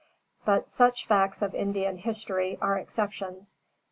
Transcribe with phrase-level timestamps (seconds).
[0.45, 3.59] But such facts of Indian history are exceptions.